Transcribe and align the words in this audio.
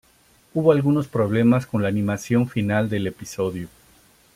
Hubo 0.55 0.71
algunos 0.71 1.07
problemas 1.07 1.67
con 1.67 1.83
la 1.83 1.89
animación 1.89 2.49
final 2.49 2.89
del 2.89 3.05
episodio. 3.05 3.67